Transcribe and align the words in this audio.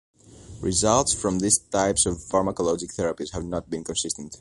Results 0.61 1.13
from 1.13 1.37
these 1.37 1.59
types 1.59 2.07
of 2.07 2.15
pharmacologic 2.17 2.95
therapies 2.97 3.33
have 3.33 3.45
not 3.45 3.69
been 3.69 3.83
consistent. 3.83 4.37